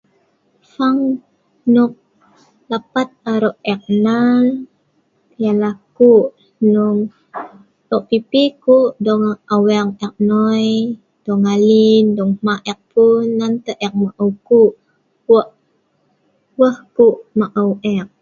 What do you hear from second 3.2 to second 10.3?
arok eek nal kuhh' lo'pi kuhh dong aweng eek